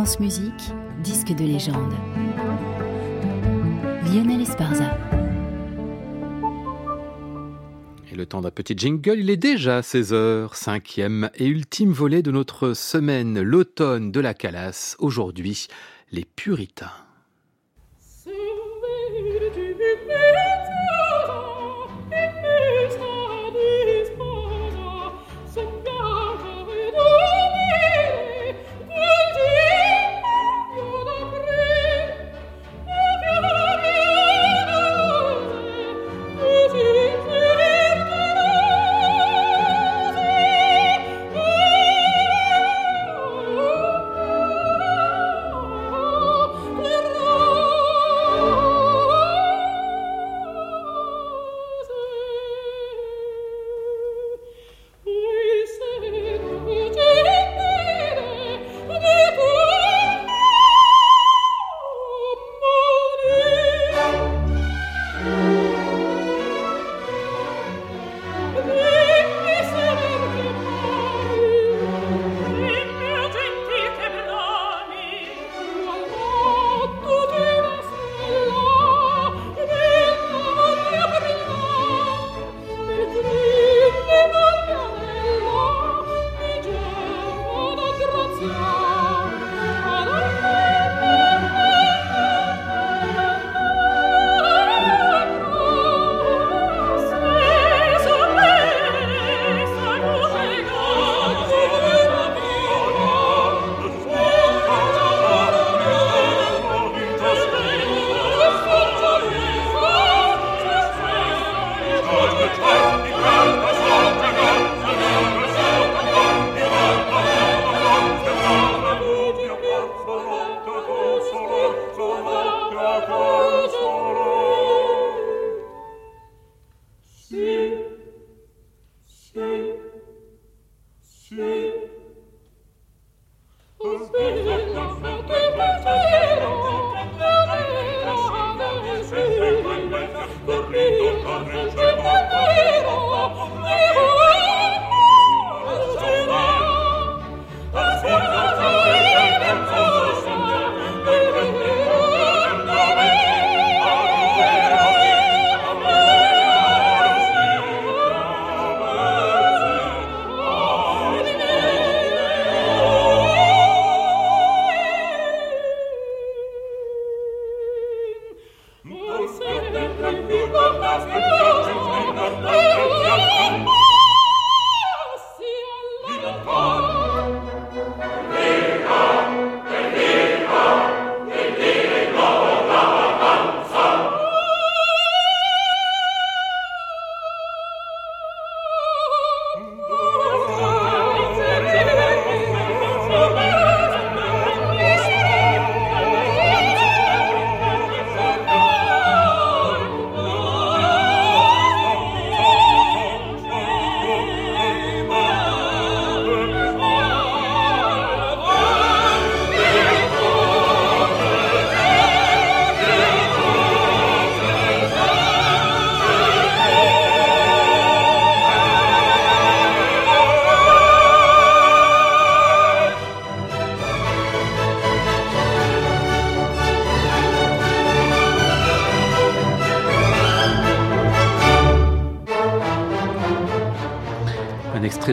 France 0.00 0.18
Musique, 0.18 0.72
disque 1.04 1.34
de 1.34 1.44
légende. 1.44 1.92
Lionel 4.06 4.40
Esparza. 4.40 4.96
Et 8.10 8.14
le 8.14 8.24
temps 8.24 8.40
d'un 8.40 8.50
petit 8.50 8.72
jingle, 8.74 9.18
il 9.18 9.28
est 9.28 9.36
déjà 9.36 9.80
16h, 9.82 10.56
cinquième 10.56 11.28
et 11.34 11.44
ultime 11.44 11.92
volet 11.92 12.22
de 12.22 12.30
notre 12.30 12.72
semaine, 12.72 13.42
l'automne 13.42 14.10
de 14.10 14.20
la 14.20 14.32
Calasse. 14.32 14.96
Aujourd'hui, 15.00 15.66
les 16.12 16.24
puritains. 16.24 17.09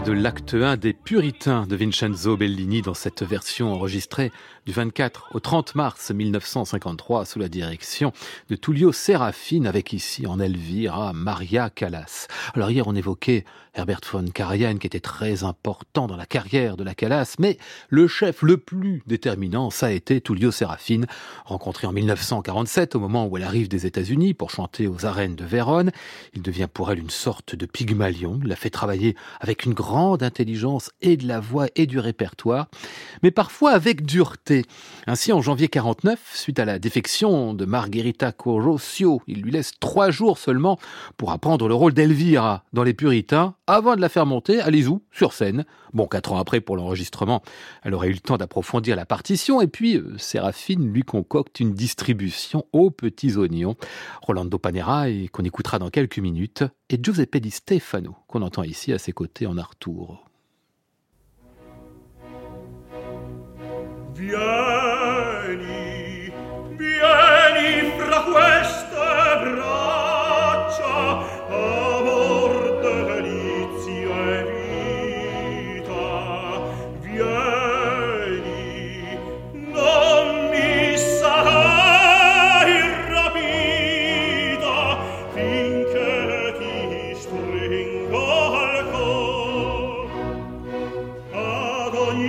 De 0.07 0.13
l'acte 0.13 0.53
1 0.53 0.77
des 0.77 0.93
Puritains 0.93 1.67
de 1.67 1.75
Vincenzo 1.75 2.37
Bellini 2.37 2.81
dans 2.81 2.93
cette 2.93 3.23
version 3.23 3.73
enregistrée 3.73 4.31
du 4.65 4.71
24 4.71 5.31
au 5.33 5.41
30 5.41 5.75
mars 5.75 6.11
1953 6.11 7.25
sous 7.25 7.39
la 7.39 7.49
direction 7.49 8.13
de 8.49 8.55
Tullio 8.55 8.93
Serafine 8.93 9.67
avec 9.67 9.91
ici 9.91 10.25
en 10.25 10.39
Elvira 10.39 11.11
Maria 11.11 11.69
Callas. 11.69 12.27
Alors 12.53 12.71
hier 12.71 12.87
on 12.87 12.95
évoquait 12.95 13.43
Herbert 13.73 14.01
von 14.09 14.25
Karajan 14.25 14.77
qui 14.77 14.87
était 14.87 15.01
très 15.01 15.43
important 15.43 16.07
dans 16.07 16.15
la 16.15 16.25
carrière 16.25 16.77
de 16.77 16.83
la 16.83 16.95
Calas, 16.95 17.35
mais 17.37 17.57
le 17.89 18.07
chef 18.07 18.41
le 18.41 18.57
plus 18.57 19.03
déterminant, 19.07 19.69
ça 19.69 19.87
a 19.87 19.91
été 19.91 20.19
Tullio 20.19 20.51
Serafine, 20.51 21.05
rencontré 21.45 21.85
en 21.85 21.91
1947 21.91 22.95
au 22.95 22.99
moment 22.99 23.27
où 23.27 23.37
elle 23.37 23.43
arrive 23.43 23.67
des 23.67 23.85
États-Unis 23.85 24.33
pour 24.33 24.51
chanter 24.51 24.87
aux 24.87 25.05
arènes 25.05 25.35
de 25.35 25.45
Vérone. 25.45 25.91
Il 26.33 26.41
devient 26.41 26.67
pour 26.73 26.91
elle 26.91 26.99
une 26.99 27.09
sorte 27.09 27.55
de 27.55 27.65
pygmalion, 27.65 28.39
la 28.43 28.55
fait 28.55 28.71
travailler 28.71 29.15
avec 29.39 29.65
une 29.65 29.75
grande 29.75 29.96
intelligence 29.97 30.91
et 31.01 31.17
de 31.17 31.27
la 31.27 31.39
voix 31.39 31.67
et 31.75 31.85
du 31.85 31.99
répertoire, 31.99 32.67
mais 33.23 33.31
parfois 33.31 33.71
avec 33.71 34.05
dureté. 34.05 34.63
Ainsi, 35.07 35.33
en 35.33 35.41
janvier 35.41 35.67
49, 35.67 36.19
suite 36.33 36.59
à 36.59 36.65
la 36.65 36.79
défection 36.79 37.53
de 37.53 37.65
Margherita 37.65 38.31
Corosio, 38.31 39.21
il 39.27 39.41
lui 39.41 39.51
laisse 39.51 39.71
trois 39.79 40.11
jours 40.11 40.37
seulement 40.37 40.77
pour 41.17 41.31
apprendre 41.31 41.67
le 41.67 41.73
rôle 41.73 41.93
d'Elvira 41.93 42.63
dans 42.73 42.83
Les 42.83 42.93
Puritains, 42.93 43.55
avant 43.65 43.95
de 43.95 44.01
la 44.01 44.09
faire 44.09 44.25
monter 44.25 44.61
à 44.61 44.69
Lizou, 44.69 45.01
sur 45.11 45.33
scène. 45.33 45.65
Bon, 45.97 46.05
quatre 46.05 46.31
ans 46.31 46.37
après, 46.37 46.61
pour 46.61 46.77
l'enregistrement, 46.77 47.41
elle 47.81 47.95
aurait 47.95 48.09
eu 48.09 48.13
le 48.13 48.19
temps 48.19 48.37
d'approfondir 48.37 48.95
la 48.95 49.07
partition, 49.07 49.61
et 49.61 49.67
puis 49.67 49.97
euh, 49.97 50.15
Séraphine 50.19 50.93
lui 50.93 51.01
concocte 51.01 51.59
une 51.59 51.73
distribution 51.73 52.67
aux 52.71 52.91
petits 52.91 53.35
oignons. 53.35 53.75
Rolando 54.21 54.59
Panera, 54.59 55.09
et 55.09 55.27
qu'on 55.27 55.43
écoutera 55.43 55.79
dans 55.79 55.89
quelques 55.89 56.19
minutes, 56.19 56.63
et 56.91 56.99
Giuseppe 57.01 57.37
Di 57.37 57.49
Stefano, 57.49 58.15
qu'on 58.27 58.43
entend 58.43 58.61
ici 58.61 58.93
à 58.93 58.99
ses 58.99 59.11
côtés 59.11 59.47
en 59.47 59.57
Arturo. 59.57 60.19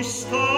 Stop. 0.02 0.57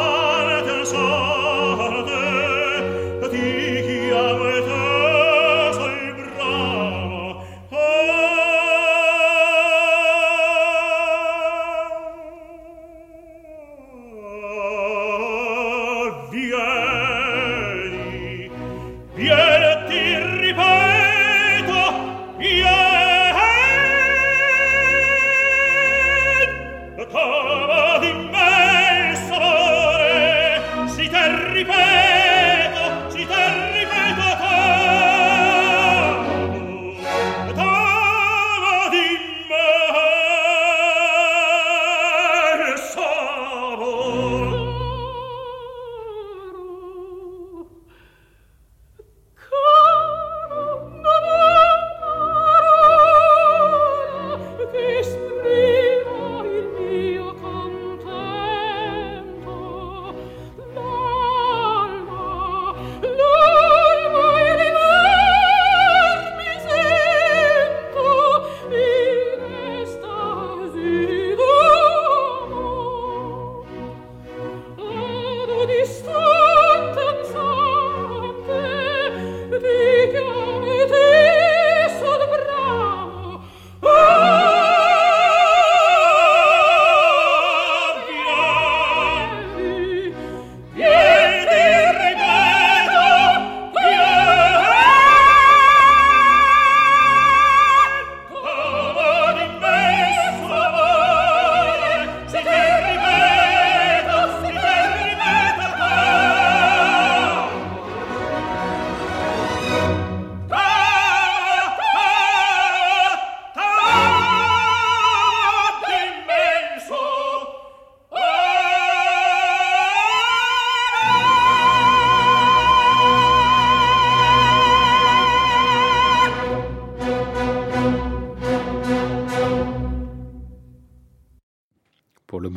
Oh. 80.13 80.40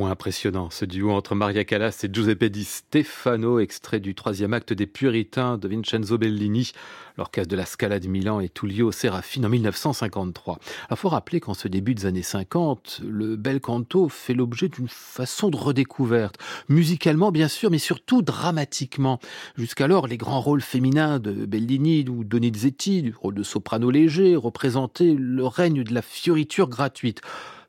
Impressionnant, 0.06 0.70
ce 0.70 0.86
duo 0.86 1.12
entre 1.12 1.34
Maria 1.34 1.64
Callas 1.64 2.02
et 2.04 2.10
Giuseppe 2.12 2.46
Di 2.46 2.66
Stefano, 2.66 3.60
extrait 3.60 4.00
du 4.00 4.16
troisième 4.16 4.54
acte 4.54 4.74
des 4.74 4.86
Puritains 4.86 5.58
de 5.58 5.68
Vincenzo 5.68 6.18
Bellini, 6.18 6.72
l'orchestre 7.18 7.50
de 7.50 7.56
la 7.56 7.66
Scala 7.66 8.00
de 8.00 8.08
Milan 8.08 8.40
et 8.40 8.50
Tullio 8.50 8.92
Serafine 8.92 9.46
en 9.46 9.50
1953. 9.50 10.60
Il 10.92 10.98
faut 10.98 11.10
rappeler 11.10 11.40
qu'en 11.40 11.54
ce 11.54 11.68
début 11.68 11.96
des 11.96 12.06
années 12.06 12.22
50, 12.22 13.02
le 13.08 13.36
bel 13.36 13.60
canto 13.60 14.10
fait 14.10 14.34
l'objet 14.34 14.68
d'une 14.68 14.88
façon 14.88 15.50
de 15.50 15.58
redécouverte, 15.58 16.38
musicalement 16.70 17.32
bien 17.32 17.48
sûr, 17.48 17.72
mais 17.72 17.80
surtout 17.80 18.22
dramatiquement. 18.22 19.20
Jusqu'alors, 19.58 20.08
les 20.08 20.18
grands 20.18 20.42
rôles 20.42 20.62
féminins 20.62 21.20
de 21.20 21.32
Bellini 21.46 22.06
ou 22.10 22.24
Donizetti, 22.24 23.02
du 23.02 23.16
rôle 23.18 23.36
de 23.36 23.44
soprano 23.44 23.90
léger, 23.90 24.36
représentaient 24.36 25.16
le 25.18 25.46
règne 25.46 25.84
de 25.84 25.94
la 25.94 26.02
fioriture 26.02 26.68
gratuite. 26.68 27.22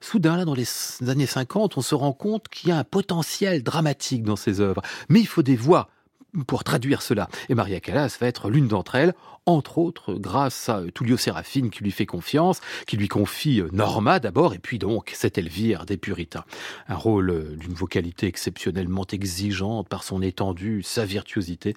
Soudain, 0.04 0.36
là, 0.36 0.44
dans 0.44 0.54
les 0.54 0.66
années 1.08 1.24
50, 1.24 1.78
on 1.78 1.80
se 1.80 1.94
rend 1.94 2.12
compte 2.12 2.48
qu'il 2.48 2.68
y 2.68 2.72
a 2.72 2.78
un 2.78 2.84
potentiel 2.84 3.62
dramatique 3.62 4.22
dans 4.22 4.36
ces 4.36 4.60
œuvres. 4.60 4.82
Mais 5.08 5.18
il 5.18 5.26
faut 5.26 5.42
des 5.42 5.56
voix 5.56 5.88
pour 6.46 6.62
traduire 6.62 7.00
cela. 7.00 7.30
Et 7.48 7.54
Maria 7.54 7.80
Callas 7.80 8.18
va 8.20 8.26
être 8.26 8.50
l'une 8.50 8.68
d'entre 8.68 8.96
elles, 8.96 9.14
entre 9.46 9.78
autres 9.78 10.12
grâce 10.12 10.68
à 10.68 10.82
Tullio 10.94 11.16
Serafine 11.16 11.70
qui 11.70 11.82
lui 11.82 11.90
fait 11.90 12.04
confiance, 12.04 12.60
qui 12.86 12.98
lui 12.98 13.08
confie 13.08 13.62
Norma 13.72 14.18
d'abord, 14.18 14.52
et 14.52 14.58
puis 14.58 14.78
donc 14.78 15.10
cette 15.14 15.38
Elvire 15.38 15.86
des 15.86 15.96
Puritains. 15.96 16.44
Un 16.88 16.96
rôle 16.96 17.56
d'une 17.56 17.72
vocalité 17.72 18.26
exceptionnellement 18.26 19.06
exigeante 19.10 19.88
par 19.88 20.02
son 20.02 20.20
étendue, 20.20 20.82
sa 20.82 21.06
virtuosité, 21.06 21.74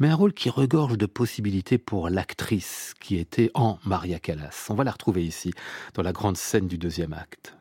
mais 0.00 0.08
un 0.08 0.16
rôle 0.16 0.32
qui 0.32 0.50
regorge 0.50 0.98
de 0.98 1.06
possibilités 1.06 1.78
pour 1.78 2.10
l'actrice 2.10 2.94
qui 3.00 3.18
était 3.18 3.52
en 3.54 3.78
Maria 3.84 4.18
Callas. 4.18 4.66
On 4.68 4.74
va 4.74 4.82
la 4.82 4.90
retrouver 4.90 5.24
ici, 5.24 5.52
dans 5.94 6.02
la 6.02 6.12
grande 6.12 6.36
scène 6.36 6.66
du 6.66 6.76
deuxième 6.76 7.12
acte. 7.12 7.57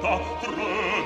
fatta 0.00 1.01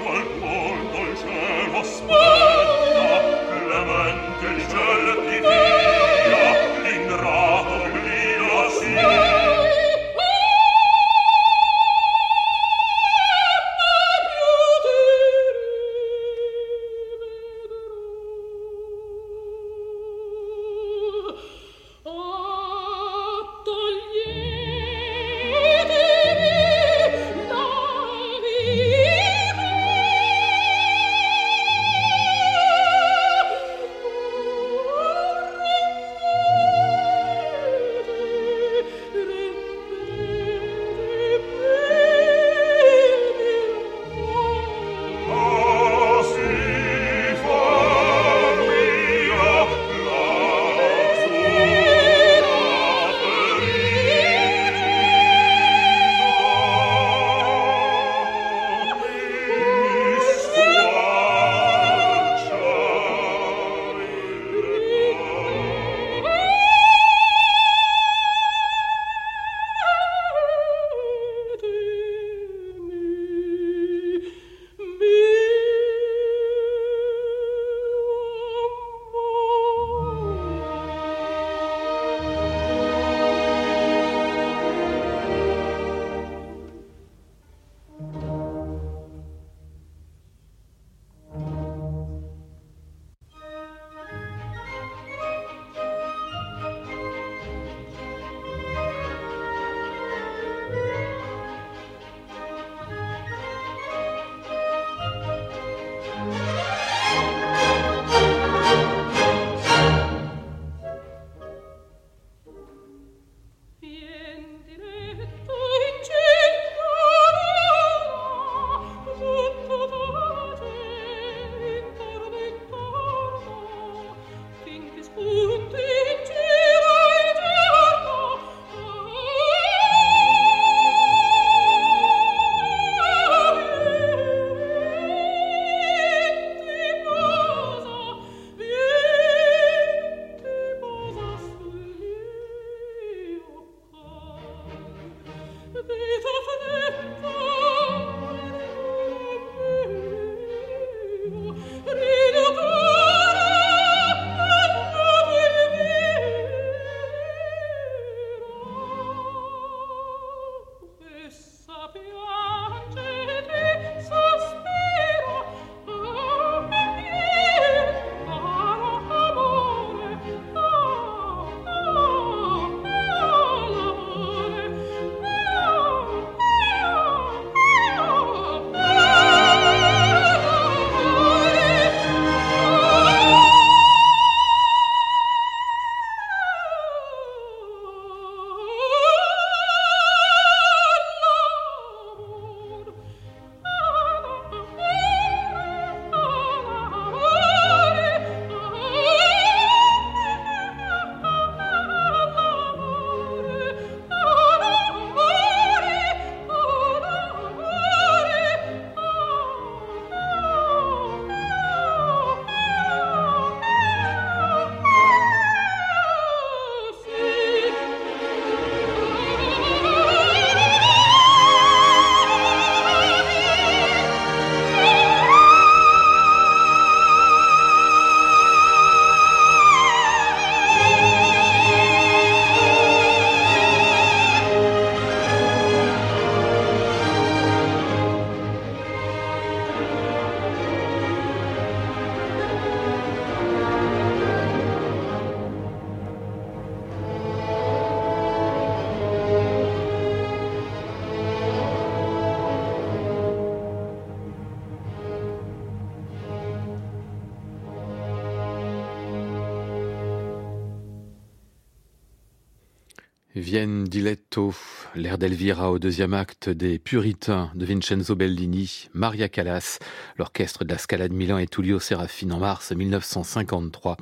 Vienne 263.46 263.84
diletto, 263.84 264.52
l'air 264.96 265.18
d'Elvira 265.18 265.70
au 265.70 265.78
deuxième 265.78 266.14
acte 266.14 266.48
des 266.48 266.80
Puritains 266.80 267.52
de 267.54 267.64
Vincenzo 267.64 268.16
Bellini, 268.16 268.88
Maria 268.92 269.28
Callas, 269.28 269.78
l'orchestre 270.18 270.64
de 270.64 270.72
la 270.72 270.78
Scala 270.78 271.08
Milan 271.08 271.38
et 271.38 271.46
Tullio 271.46 271.78
Serafine 271.78 272.32
en 272.32 272.40
mars 272.40 272.72
1953. 272.72 273.98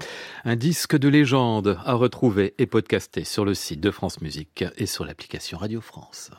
Un 0.47 0.57
disque 0.57 0.97
de 0.97 1.09
légende 1.09 1.79
à 1.85 1.93
retrouver 1.93 2.55
et 2.57 2.65
podcaster 2.65 3.25
sur 3.25 3.45
le 3.45 3.53
site 3.53 3.81
de 3.81 3.91
France 3.91 4.23
Musique 4.23 4.65
et 4.79 4.87
sur 4.87 5.05
l'application 5.05 5.59
Radio 5.59 5.83
France. 5.83 6.31